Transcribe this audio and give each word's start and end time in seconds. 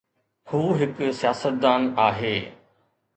هو 0.51 0.61
هڪ 0.79 1.09
سياستدان 1.19 1.85
آهي 2.07 2.33